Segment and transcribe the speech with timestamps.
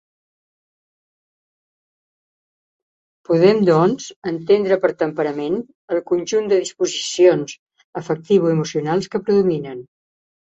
[3.29, 5.59] Podem, doncs, entendre per temperament
[5.97, 7.53] el conjunt de disposicions
[8.01, 9.85] afectivo-emocionals que predominen.